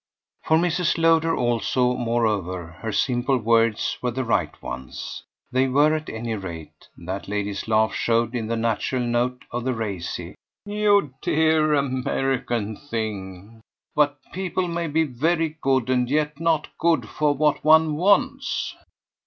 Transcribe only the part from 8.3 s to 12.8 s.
in the natural note of the racy. "You dear American